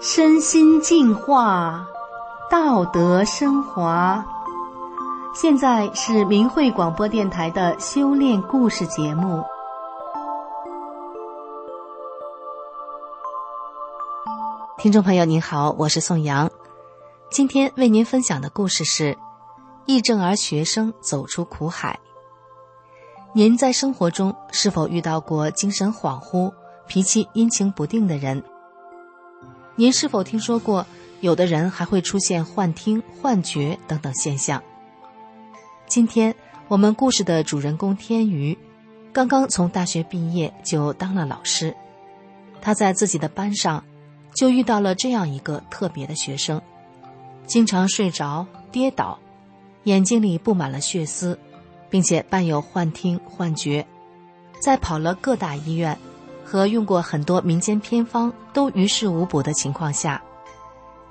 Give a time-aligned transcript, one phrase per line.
[0.00, 1.86] 身心净化，
[2.50, 4.24] 道德升华。
[5.34, 9.44] 现在是明慧广播电台的修炼故事节目。
[14.78, 16.50] 听众朋友您好，我是宋阳，
[17.30, 19.16] 今天为您分享的故事是：
[19.84, 22.00] 义正儿学生走出苦海。
[23.32, 26.52] 您在生活中是否遇到过精神恍惚、
[26.88, 28.42] 脾气阴晴不定的人？
[29.76, 30.84] 您是否听说过，
[31.20, 34.60] 有的人还会出现幻听、幻觉等等现象？
[35.86, 36.34] 今天
[36.66, 38.58] 我们故事的主人公天瑜，
[39.12, 41.72] 刚刚从大学毕业就当了老师。
[42.60, 43.84] 他在自己的班上，
[44.34, 46.60] 就遇到了这样一个特别的学生，
[47.46, 49.16] 经常睡着、跌倒，
[49.84, 51.38] 眼睛里布满了血丝，
[51.90, 53.86] 并且伴有幻听、幻觉，
[54.60, 55.98] 在跑了各大医院。
[56.42, 60.20] 和用过很多民间偏方都于事无补的情况下，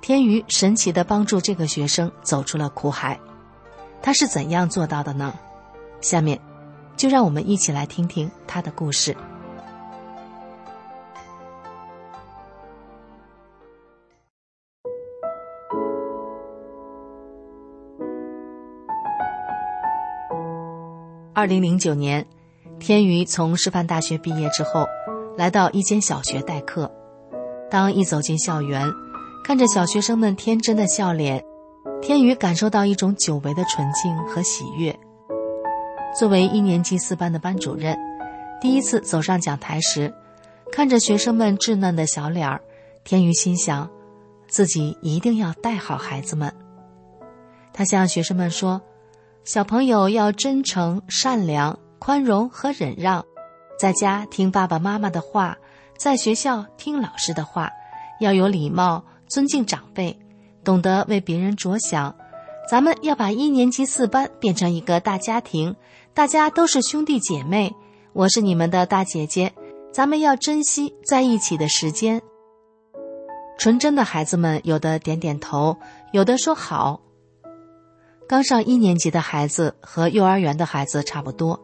[0.02, 3.17] 天瑜神奇的帮助这个学生走出了苦海。
[4.02, 5.33] 他是怎样做到的呢？
[6.02, 6.38] 下面，
[6.97, 9.16] 就让我们一起来听听他的故事。
[21.39, 22.27] 二零零九年，
[22.81, 24.85] 天宇从师范大学毕业之后。
[25.37, 26.91] 来到一间小学代课，
[27.71, 28.85] 当一走进校园，
[29.41, 31.41] 看着小学生们天真的笑脸，
[32.01, 34.93] 天宇感受到一种久违的纯净和喜悦。
[36.13, 37.97] 作为一年级四班的班主任，
[38.59, 40.13] 第一次走上讲台时，
[40.73, 42.59] 看着学生们稚嫩的小脸儿，
[43.05, 43.89] 天宇心想，
[44.49, 46.53] 自己一定要带好孩子们。
[47.71, 48.81] 他向学生们说
[49.43, 53.25] ：“小朋友要真诚、善良、宽容和忍让。”
[53.79, 55.57] 在家听爸爸妈妈的话，
[55.97, 57.71] 在学校听老师的话，
[58.19, 60.19] 要有礼貌，尊敬长辈，
[60.63, 62.13] 懂得为别人着想。
[62.69, 65.75] 咱们要把一年级四班变成一个大家庭，
[66.13, 67.73] 大家都是兄弟姐妹，
[68.13, 69.53] 我是你们的大姐姐，
[69.94, 72.22] 咱们要珍惜在一起的时间。
[73.57, 75.78] 纯真的孩子们，有的点点头，
[76.11, 77.01] 有的说好。
[78.29, 81.59] 刚上一年级的孩子和幼儿园的孩子差不多。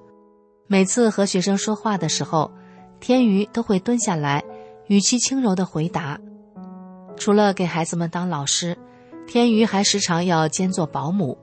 [0.65, 2.51] 每次和学生说话的时候，
[2.99, 4.43] 天瑜都会蹲下来，
[4.87, 6.19] 语气轻柔的回答。
[7.17, 8.75] 除了给孩子们当老师，
[9.27, 11.37] 天瑜还时常要兼做保姆。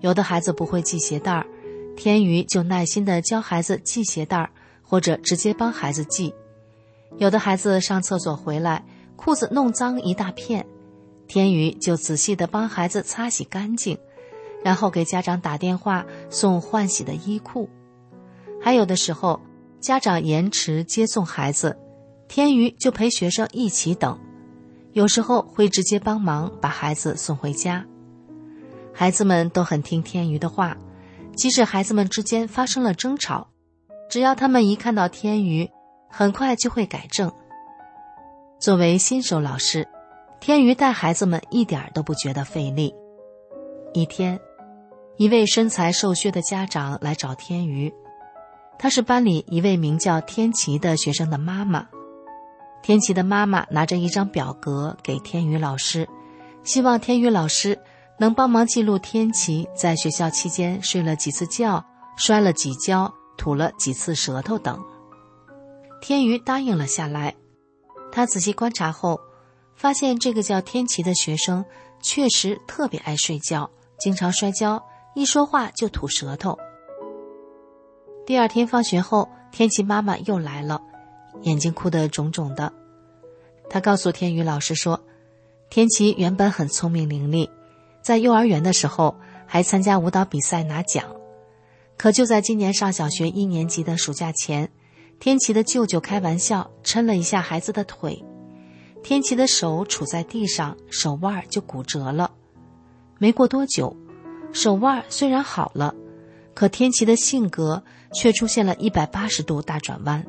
[0.00, 1.46] 有的孩子不会系鞋带儿，
[1.94, 4.48] 天瑜就耐心的教孩子系鞋带儿，
[4.80, 6.34] 或者直接帮孩子系。
[7.18, 8.82] 有的孩子上厕所回来，
[9.16, 10.64] 裤子弄脏一大片，
[11.28, 13.98] 天瑜就仔细的帮孩子擦洗干净，
[14.64, 17.68] 然后给家长打电话送换洗的衣裤。
[18.60, 19.40] 还有的时候，
[19.80, 21.78] 家长延迟接送孩子，
[22.28, 24.18] 天瑜就陪学生一起等，
[24.92, 27.84] 有时候会直接帮忙把孩子送回家。
[28.92, 30.76] 孩子们都很听天瑜的话，
[31.36, 33.48] 即使孩子们之间发生了争吵，
[34.08, 35.70] 只要他们一看到天瑜，
[36.08, 37.30] 很快就会改正。
[38.58, 39.86] 作为新手老师，
[40.40, 42.94] 天瑜带孩子们一点都不觉得费力。
[43.92, 44.40] 一天，
[45.18, 47.92] 一位身材瘦削的家长来找天瑜。
[48.78, 51.86] 她是班里一位名叫天琪的学生的妈妈。
[52.82, 56.06] 天琪的妈妈拿着一张表格给天宇老师，
[56.62, 57.78] 希望天宇老师
[58.18, 61.82] 能帮忙记录天琪在学校期间睡了几次觉、
[62.16, 64.78] 摔了几跤、吐了几次舌头等。
[66.00, 67.34] 天宇答应了下来。
[68.12, 69.18] 他仔细观察后，
[69.74, 71.64] 发现这个叫天琪的学生
[72.00, 73.68] 确实特别爱睡觉，
[73.98, 74.82] 经常摔跤，
[75.16, 76.58] 一说话就吐舌头。
[78.26, 80.78] 第二天放学后，天琪妈妈又来了，
[81.40, 82.70] 眼睛哭得肿肿的。
[83.70, 85.02] 她告诉天宇老师说
[85.70, 87.48] ：“天琪原本很聪明伶俐，
[88.02, 89.16] 在幼儿园的时候
[89.46, 91.06] 还参加舞蹈比赛拿奖。
[91.96, 94.70] 可就在今年上小学一年级的暑假前，
[95.18, 98.22] 天琪的舅舅开玩笑抻了一下孩子的腿，
[99.02, 102.32] 天琪的手杵在地上，手腕就骨折了。
[103.16, 103.96] 没过多久，
[104.56, 105.94] 手腕虽然好了。”
[106.54, 110.24] 可天琪的性格却出现了一百八十度大转弯，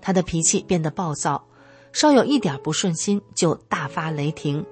[0.00, 1.46] 他的脾气变得暴躁，
[1.92, 4.66] 稍有一点不顺心就大发雷霆，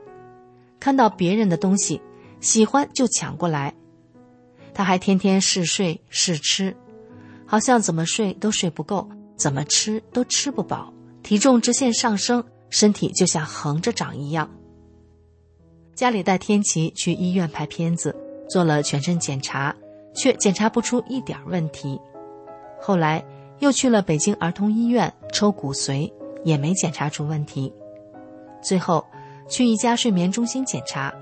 [0.80, 2.02] 看到别人的东西
[2.40, 3.72] 喜欢就抢过来。
[4.74, 6.76] 他还天天嗜睡试吃，
[7.46, 10.92] 好像怎么睡都睡不够，怎么吃都吃不饱，
[11.22, 14.50] 体重直线上升，身体就像横着长一样。
[15.94, 18.16] 家里带天琪去医院拍片子，
[18.52, 19.74] 做了全身检查。
[20.14, 21.98] 却检查不出一点问题。
[22.78, 23.24] 后来，
[23.60, 26.12] 又去了北京儿童医院抽骨髓，
[26.44, 27.72] 也没检查出问题。
[28.60, 29.06] 最后，
[29.48, 31.14] 去一家睡眠中心检查，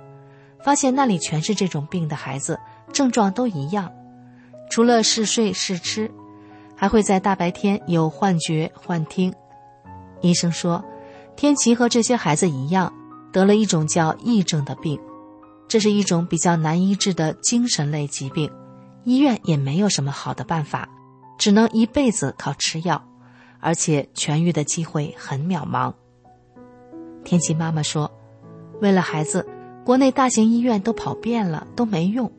[0.59, 2.59] 发现那里全是这种病的孩子，
[2.93, 3.93] 症状都一样，
[4.71, 6.11] 除了嗜睡嗜吃，
[6.75, 9.33] 还会在大白天有幻觉幻听。
[10.21, 10.85] 医生说，
[11.37, 12.93] 天琪和这些孩子一样，
[13.33, 15.01] 得了一种叫癔症的病，
[15.71, 18.51] 这是一种比较难医治的精神类疾病，
[19.05, 20.89] 医院也没有什么好的办法，
[21.39, 23.01] 只能一辈子靠吃药，
[23.61, 25.95] 而且痊愈的机会很渺茫。
[27.23, 28.11] 天琪妈妈说
[28.83, 29.47] ：“为了孩子，
[29.85, 32.33] 国内大型医院都跑遍了，都没用。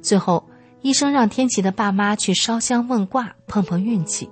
[0.00, 0.48] 最后，
[0.80, 4.30] 医生让天琪的爸妈去烧香问卦，碰碰运气。”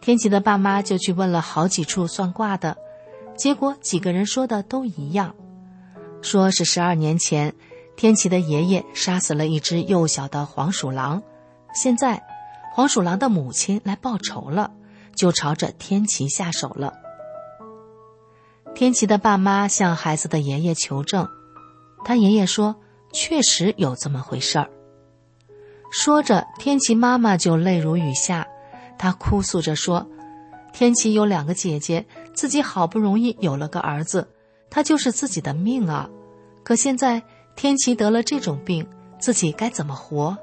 [0.00, 2.78] 天琪的爸妈就去问了好几处算卦的，
[3.36, 5.34] 结果几个人说的都一样，
[6.24, 7.54] 说是十二年前，
[7.96, 11.22] 天琪的爷爷杀死了一只幼小的黄鼠狼，
[11.74, 12.24] 现在，
[12.72, 14.72] 黄鼠狼的母亲来报仇了，
[15.14, 16.94] 就朝着天琪下手了。
[18.74, 21.28] 天琪的爸妈向孩子的爷爷求证，
[22.06, 22.74] 他爷爷说
[23.12, 24.70] 确实有这么回事儿。
[25.90, 28.48] 说着，天琪妈妈就泪如雨下。
[28.96, 30.08] 他哭诉着说
[30.72, 34.26] ：“天琪有两个姐姐，自己好不容易有了个儿子，
[34.70, 36.08] 他就是自己的命啊！
[36.64, 37.22] 可现在
[37.54, 38.84] 天琪得了这种病，
[39.20, 40.36] 自己该怎么活？”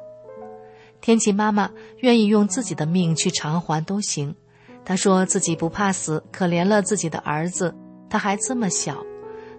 [1.02, 4.34] 天琪妈妈愿意用自己的命去偿还都行。
[4.86, 7.76] 她说自己不怕死，可怜了自己的儿子，
[8.10, 9.04] 他还这么小，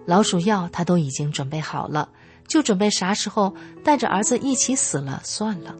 [0.05, 2.09] 老鼠药他都已经准备好了，
[2.47, 5.75] 就准备啥时候带着儿子一起死了算了。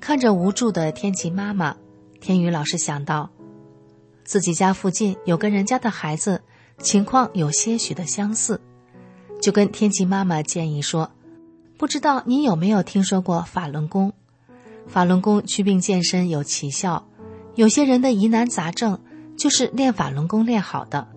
[0.00, 1.76] 看着无助的天琪妈妈，
[2.20, 3.30] 天宇老师想到，
[4.24, 6.42] 自己家附近有个人家的孩子，
[6.78, 8.60] 情况有些许的相似，
[9.42, 11.10] 就跟天琪妈妈建议说
[11.76, 14.12] ：“不知道你有没有听说过法轮功？
[14.86, 17.04] 法轮功祛病健身有奇效，
[17.56, 19.00] 有些人的疑难杂症
[19.36, 21.08] 就是练法轮功练好的。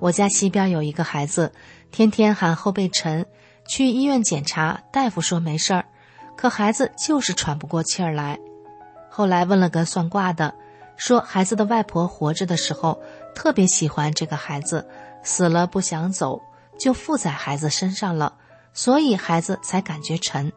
[0.00, 1.52] 我家西边有一个孩子，
[1.92, 3.24] 天天喊后背沉，
[3.68, 5.86] 去医院检查，大夫说没事儿。”
[6.34, 8.40] 可孩子就是喘不过气儿来，
[9.08, 10.52] 后来问了个算卦的，
[10.96, 13.00] 说孩子的外婆活着的时候
[13.34, 14.88] 特别喜欢这个孩子，
[15.22, 16.40] 死了不想走，
[16.78, 18.34] 就附在孩子身上了，
[18.72, 20.52] 所以孩子才感觉沉。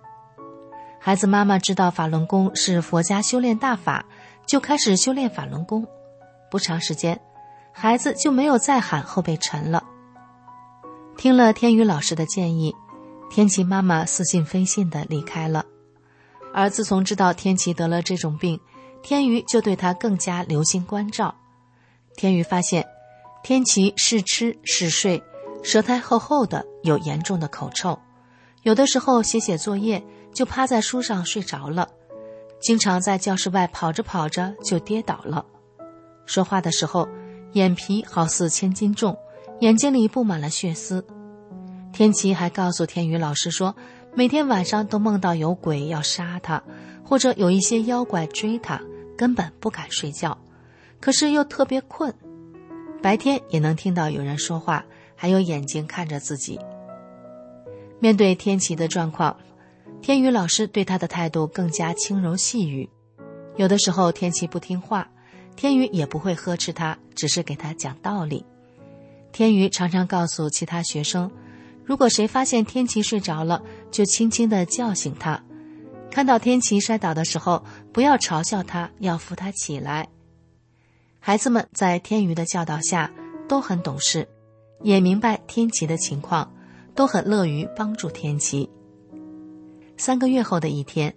[1.00, 4.06] 孩子妈妈知道法轮功是佛家修炼大法，
[4.46, 5.88] 就开始修炼法轮功，
[6.50, 7.22] 不长时间，
[7.72, 9.84] 孩子就没有再喊后背沉了。
[11.18, 12.76] 听了天宇老师的建议。
[13.28, 15.66] 天琪妈妈似信非信的离开了，
[16.54, 18.62] 而自从知道天琪得了这种病，
[19.02, 21.34] 天宇就对他更加留心关照。
[22.16, 22.86] 天宇发现，
[23.44, 25.22] 天琪是吃是睡，
[25.66, 27.98] 舌苔厚厚的，有严重的口臭，
[28.62, 31.90] 有的时候写写作业就趴在书上睡着了，
[32.62, 35.44] 经常在教室外跑着跑着就跌倒了，
[36.28, 37.10] 说话的时候
[37.54, 39.18] 眼皮好似千斤重，
[39.60, 41.04] 眼睛里布满了血丝。
[41.92, 43.76] 天琪还告诉天宇老师说，
[44.14, 46.62] 每天晚上都梦到有鬼要杀他，
[47.04, 48.80] 或者有一些妖怪追他，
[49.18, 50.38] 根本不敢睡觉，
[51.00, 52.14] 可是又特别困，
[53.02, 54.86] 白天也能听到有人说话，
[55.16, 56.60] 还有眼睛看着自己。
[58.00, 59.36] 面对天琪的状况，
[60.02, 62.90] 天宇老师对他的态度更加轻柔细语，
[63.56, 65.10] 有的时候天琪不听话，
[65.56, 68.46] 天宇也不会呵斥他，只是给他讲道理。
[69.32, 71.32] 天宇常常告诉其他学生。
[71.84, 73.62] 如果谁发现天琪睡着了，
[73.92, 75.40] 就轻轻地叫醒他；
[76.10, 77.64] 看到天琪摔倒的时候，
[77.94, 80.08] 不要嘲笑他，要扶他起来。
[81.20, 83.12] 孩子们在天宇的教导下
[83.48, 84.28] 都很懂事，
[84.86, 86.54] 也明白天琪的情况，
[86.94, 88.70] 都很乐于帮助天琪。
[89.98, 91.12] 三个月后的一天，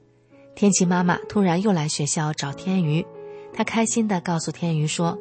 [0.54, 3.04] 天琪妈妈突然又来学校找天宇，
[3.52, 5.18] 她开心地告诉天宇说：“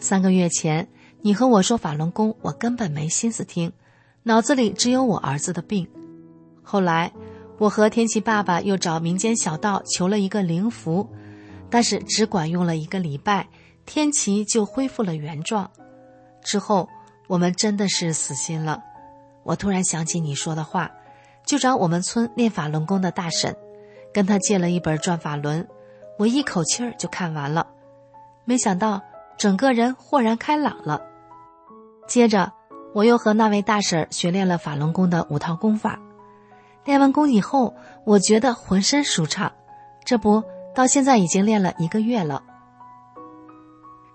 [0.00, 0.88] 三个月前
[1.22, 3.72] 你和我说法轮功，我根本没心思听。”
[4.24, 5.86] 脑子里只有我儿子的病，
[6.64, 7.12] 后来
[7.58, 11.08] 我和天琪爸爸又找民间小道求了一个灵符，
[11.70, 13.48] 但是只管用了一个礼拜，
[13.86, 15.70] 天琪就恢复了原状。
[16.42, 16.88] 之后
[17.26, 18.82] 我们真的是死心了。
[19.42, 20.90] 我突然想起你说的话，
[21.44, 23.56] 就找我们村练法轮功的大婶，
[24.12, 25.66] 跟他借了一本转法轮，
[26.18, 27.66] 我一口气儿就看完了，
[28.44, 29.02] 没想到
[29.36, 31.00] 整个人豁然开朗了。
[32.06, 32.52] 接着。
[32.94, 35.98] 我又和那位大婶学练了法轮功的五套功法，
[36.84, 37.74] 练完功以后，
[38.06, 39.50] 我觉得浑身舒畅。
[40.04, 40.40] 这不，
[40.76, 42.44] 到现在已经练了一个月了。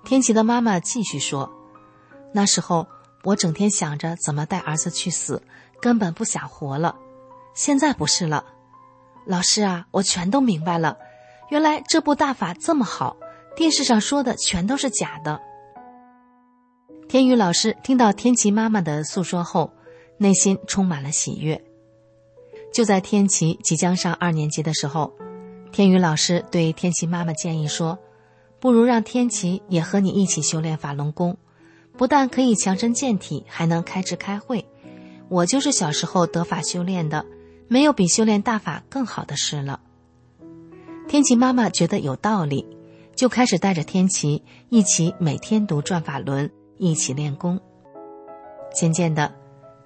[0.06, 1.52] 天琪的妈妈继续说
[2.32, 2.88] ：“那时候
[3.24, 5.42] 我整天想着怎么带儿子去死，
[5.82, 6.96] 根本不想活了。
[7.54, 8.46] 现在不是了，
[9.26, 10.98] 老师啊，我全都明白了。
[11.50, 13.18] 原来这部大法这么好，
[13.56, 15.40] 电视上说的全都是假的。
[17.08, 19.74] 天宇老师听到天琪妈妈的诉说后，
[20.18, 21.62] 内心充满了喜悦。
[22.72, 25.12] 就在天琪即将上二年级的时候，
[25.72, 27.98] 天宇老师对天琪妈妈建议说
[28.62, 31.36] ：“不如让天琪也和你一起修炼法轮功，
[32.00, 34.66] 不但可以强身健体，还能开智开慧。
[35.28, 37.26] 我就是小时候得法修炼的，
[37.68, 39.82] 没有比修炼大法更好的事了。”
[41.10, 42.66] 天琪妈妈觉得有道理，
[43.18, 47.60] 就开始带着天琪一起每天读转法轮，一起练功。
[48.74, 49.36] 渐渐的，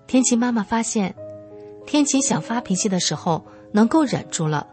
[0.05, 1.15] 天琪妈妈发现，
[1.87, 4.67] 天琪想发脾气的时候能够忍住了。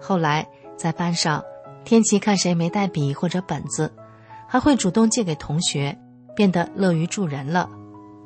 [0.00, 0.48] 后来
[0.78, 1.44] 在班上，
[1.84, 3.92] 天琪看谁没带笔或者本子，
[4.48, 5.98] 还会主动借给同学，
[6.34, 7.68] 变得乐于助人了。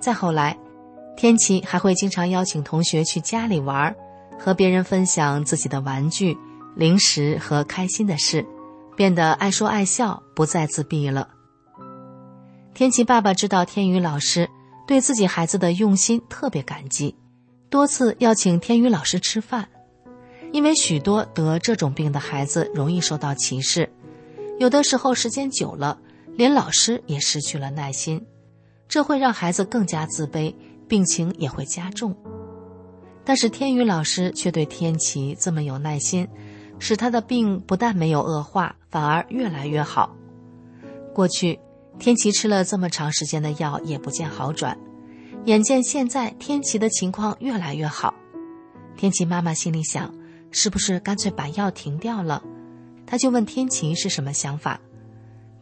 [0.00, 0.58] 再后来，
[1.16, 3.94] 天琪还会经常邀请同学去家里玩，
[4.38, 6.36] 和别人分享自己的玩具。
[6.74, 8.44] 零食和开心的事，
[8.94, 11.30] 变得爱说爱笑，不再自闭了。
[12.74, 14.50] 天琪爸爸知道天宇老师
[14.86, 17.16] 对自己孩子的用心，特别感激，
[17.70, 19.68] 多次邀请天宇老师吃饭。
[20.52, 23.90] 因为许多得这种病的孩子容易受到歧视，
[24.58, 25.98] 有的时候时间久了，
[26.36, 28.24] 连老师也失去了耐心，
[28.86, 30.54] 这会让孩子更加自卑，
[30.86, 32.16] 病情也会加重。
[33.24, 36.28] 但是天宇老师却对天琪这么有耐心。
[36.78, 40.14] 使他的病不但没有恶化，反而越来越好。
[41.14, 41.58] 过去，
[41.98, 44.76] 天琪吃了这么长时间的药也不见好转，
[45.46, 48.12] 眼见现在天琪的情况越来越好，
[48.94, 50.14] 天琪妈妈心里想，
[50.50, 52.42] 是不是干脆把药停掉了？
[53.06, 54.78] 他就问天琪是什么想法。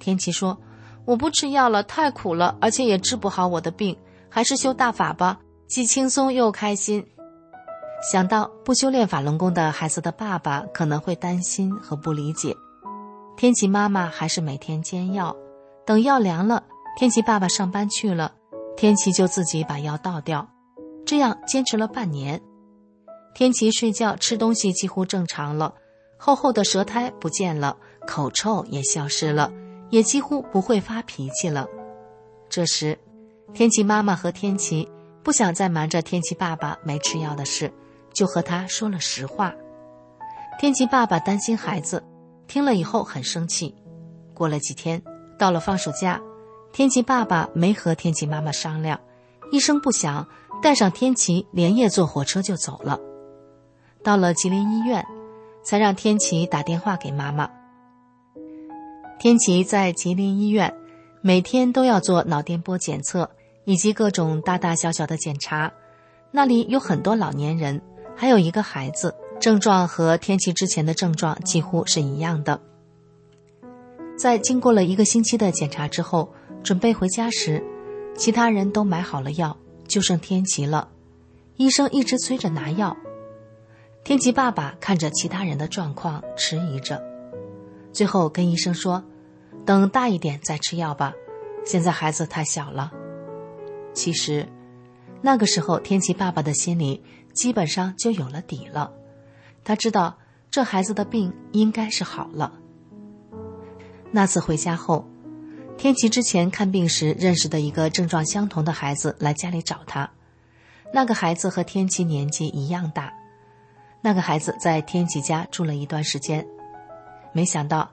[0.00, 0.58] 天琪说
[1.04, 3.96] ：“我不吃药了，太苦了，而且也治不好我的病，
[4.28, 7.04] 还是修大法吧，既轻松又开心。”
[8.12, 12.54] 想到不修炼法轮功的孩子的爸爸可能会担心和不理解，
[13.36, 15.34] 天琪妈妈还是每天煎药，
[15.86, 16.62] 等药凉了，
[16.98, 18.32] 天琪爸爸上班去了，
[18.76, 20.46] 天琪就自己把药倒掉，
[21.06, 22.40] 这样坚持了半年。
[23.34, 25.74] 天琪睡觉吃东西几乎正常了，
[26.18, 29.50] 厚厚的舌苔不见了，口臭也消失了，
[29.94, 31.68] 也几乎不会发脾气了。
[32.48, 32.98] 这时，
[33.52, 34.88] 天琪妈妈和天琪
[35.22, 37.72] 不想再瞒着天琪爸爸没吃药的事。
[38.12, 39.54] 就和他说了实话，
[40.58, 42.02] 天琪爸爸担心孩子，
[42.48, 43.72] 听了以后很生气。
[44.34, 45.00] 过了几天，
[45.38, 46.20] 到了放暑假，
[46.72, 48.98] 天琪爸爸没和天琪妈妈商量，
[49.52, 50.26] 一声不响
[50.60, 52.98] 带上天琪连夜坐火车就走了。
[54.02, 55.06] 到了吉林医院，
[55.62, 57.48] 才让天琪打电话给妈妈。
[59.18, 60.74] 天琪在吉林医院，
[61.20, 63.30] 每天都要做脑电波检测
[63.64, 65.72] 以及各种大大小小的检查，
[66.30, 67.80] 那里有很多老年人。
[68.16, 72.60] 还有一个孩子，症状和天琪之前的症状几乎是一样的。
[74.16, 77.60] 在经过了一个星期的检查之后，准备回家时，
[78.16, 79.56] 其他人都买好了药，
[79.88, 80.88] 就剩天琪了。
[81.56, 82.96] 医生一直催着拿药，
[84.04, 87.02] 天琪爸爸看着其他人的状况，迟疑着，
[87.94, 89.02] 最后跟医生说
[89.64, 91.14] ：“等大一点再吃药吧，
[91.64, 92.92] 现在孩子太小了。”
[93.94, 94.46] 其实，
[95.22, 97.02] 那个时候天琪爸爸的心里。
[97.34, 98.92] 基本上就有了底了，
[99.64, 100.16] 他知道
[100.52, 102.52] 这孩子的病应该是好了。
[104.12, 105.04] 那次回家后，
[105.76, 110.08] 天琪之前看病时认识的一个症状相同的孩子来家里找他，
[110.92, 113.12] 那个孩子和天琪年纪一样大，
[114.00, 116.46] 那个孩子在天琪家住了一段时间，
[117.34, 117.90] 没想到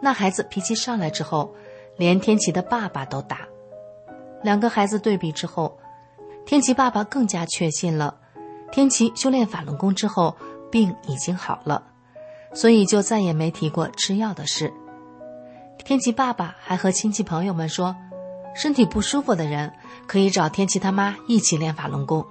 [0.00, 1.54] 那孩子脾气上来之后，
[1.98, 3.40] 连天琪的爸爸都打。
[4.42, 5.76] 两个孩子对比之后，
[6.46, 8.18] 天琪爸爸更加确信了。
[8.70, 10.36] 天琪修炼法轮功之后，
[10.70, 11.82] 病已经好了，
[12.52, 14.72] 所以就再也没提过吃药的事。
[15.84, 17.96] 天琪爸爸还和亲戚朋友们说，
[18.54, 19.72] 身体不舒服的人
[20.06, 22.24] 可以找天琪他妈一起练法轮功。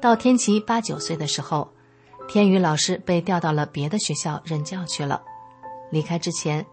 [0.00, 1.72] 到天琪八九岁的时候，
[2.28, 5.22] 天宇老师被调到了别的学校任教去了。
[5.90, 6.64] 离开之前，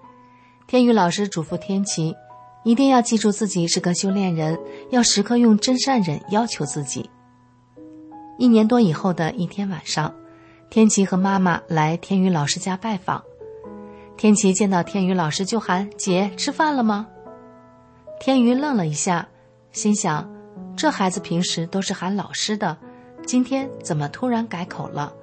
[0.68, 2.16] 天宇老师嘱咐天琪，
[2.64, 4.58] 一定要记住自己是个修炼人，
[4.90, 7.10] 要时刻用真善忍要求自己。
[8.38, 10.16] 一年多以后的一天晚上，
[10.70, 13.22] 天琪和妈妈来天宇老师家拜访。
[14.16, 17.08] 天琪见到天宇老师就喊：“姐，吃饭了吗？”
[18.22, 19.28] 天宇愣了一下，
[19.74, 20.30] 心想：
[20.78, 22.78] 这孩子平时都是喊老师的，
[23.26, 25.14] 今天怎么突然改口了？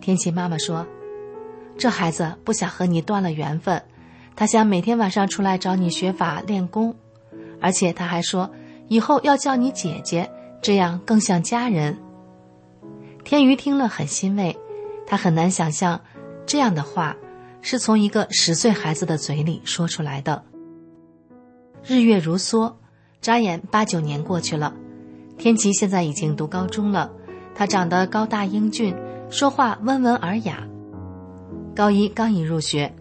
[0.00, 0.86] 天琪妈妈说
[1.76, 3.82] ：“这孩子不想和你断了缘分，
[4.34, 6.94] 他想每天晚上出来找你学法练功，
[7.60, 8.50] 而且他还说
[8.88, 10.30] 以后要叫你姐姐，
[10.62, 11.98] 这样更像家人。”
[13.22, 14.56] 天瑜听了很欣慰，
[15.06, 16.00] 他很难想象，
[16.46, 17.14] 这样的话
[17.60, 20.42] 是从一个十岁孩子的嘴里说出来的。
[21.84, 22.74] 日月如梭，
[23.20, 24.74] 眨眼八九年过去了，
[25.36, 27.10] 天琪现在已经读高中了。
[27.54, 28.96] 他长得高大英俊，
[29.30, 30.66] 说话温文尔雅。
[31.74, 32.92] 高一刚一入学，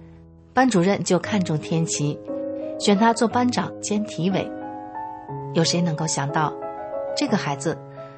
[0.53, 2.17] 班主任就看中天琪，
[2.79, 4.47] 选他做班长兼体委。
[5.53, 6.53] 有谁能够想到，
[7.17, 7.75] 这个孩子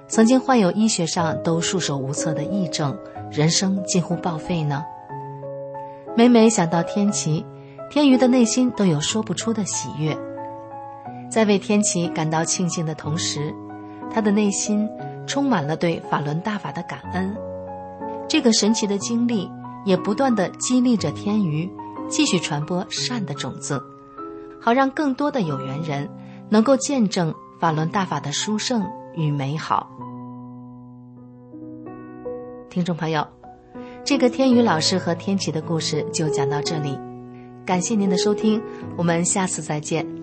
[0.10, 2.98] 曾经患有医学上都束手无策的癔症，
[3.32, 4.84] 人生近乎报废呢？
[6.14, 7.46] 每每想到天琪，
[7.90, 10.16] 天瑜的内心都有说不出的喜悦。
[11.30, 13.54] 在为天琪感到庆幸的同时，
[14.14, 14.90] 他的内心
[15.26, 17.34] 充满了对法轮大法的感恩。
[18.32, 19.52] 这个神奇的经历
[19.84, 21.70] 也不断的激励着天瑜，
[22.08, 23.84] 继续传播善的种子，
[24.58, 26.10] 好让更多的有缘人
[26.48, 29.92] 能够见证法轮大法的殊胜与美好。
[32.70, 33.28] 听众朋友，
[34.06, 36.98] 这个天宇老师和天琪的故事就讲到这里，
[37.66, 38.64] 感谢您的收听，
[38.96, 40.21] 我们下次再见。